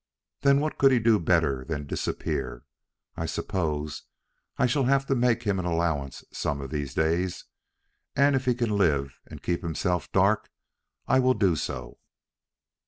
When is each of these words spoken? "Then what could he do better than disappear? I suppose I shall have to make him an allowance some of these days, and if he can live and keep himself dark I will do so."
"Then 0.41 0.59
what 0.59 0.79
could 0.79 0.91
he 0.91 0.97
do 0.97 1.19
better 1.19 1.63
than 1.63 1.85
disappear? 1.85 2.63
I 3.15 3.27
suppose 3.27 4.01
I 4.57 4.65
shall 4.65 4.85
have 4.85 5.05
to 5.05 5.13
make 5.13 5.43
him 5.43 5.59
an 5.59 5.65
allowance 5.65 6.23
some 6.33 6.59
of 6.59 6.71
these 6.71 6.95
days, 6.95 7.45
and 8.15 8.35
if 8.35 8.45
he 8.45 8.55
can 8.55 8.75
live 8.79 9.19
and 9.27 9.43
keep 9.43 9.61
himself 9.61 10.11
dark 10.11 10.49
I 11.07 11.19
will 11.19 11.35
do 11.35 11.55
so." 11.55 11.99